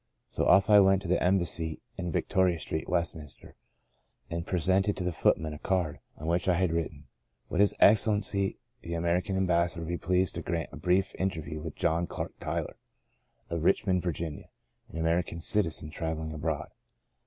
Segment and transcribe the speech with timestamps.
[0.29, 3.53] So off I went to the Embassy in Victoria Street, Westminster,
[4.31, 7.59] and presented to the footman a card, on which I had writ ten —* Would
[7.59, 12.07] His Excellency the American Ambassador be pleased to grant a brief inter view to John
[12.07, 12.77] Clark Tyler,
[13.51, 14.45] of Richmond, Vir ginia,
[14.89, 16.69] an American citizen travelling abroad?